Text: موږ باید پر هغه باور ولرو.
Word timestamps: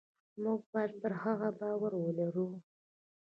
موږ 0.41 0.59
باید 0.71 0.91
پر 1.01 1.13
هغه 1.23 1.49
باور 1.59 1.93
ولرو. 1.99 2.47